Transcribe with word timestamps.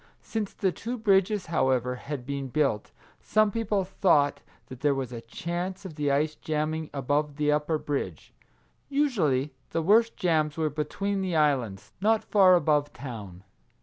Since 0.23 0.55
the 0.55 0.71
two 0.71 0.97
bridges, 0.97 1.45
however, 1.45 1.93
had 1.97 2.25
been 2.25 2.47
built, 2.47 2.89
some 3.21 3.51
people 3.51 3.83
thought 3.83 4.41
that 4.65 4.79
there 4.79 4.95
was 4.95 5.11
a 5.11 5.21
chance 5.21 5.85
of 5.85 5.93
the 5.93 6.09
ice 6.09 6.33
jamming 6.33 6.89
above 6.91 7.35
the 7.35 7.51
upper 7.51 7.77
bridge. 7.77 8.33
Usually 8.89 9.53
the 9.69 9.83
worst 9.83 10.17
jams 10.17 10.57
were 10.57 10.71
between 10.71 11.21
the 11.21 11.35
islands, 11.35 11.93
not 12.01 12.23
far 12.23 12.55
above 12.55 12.91
town. 12.93 13.43